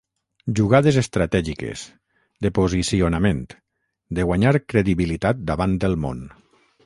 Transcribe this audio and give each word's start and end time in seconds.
Jugades 0.59 0.95
estratègiques, 1.01 1.83
de 2.45 2.51
posicionament, 2.59 3.43
de 4.21 4.27
guanyar 4.31 4.55
credibilitat 4.75 5.45
davant 5.53 5.77
el 5.91 5.97
món. 6.07 6.25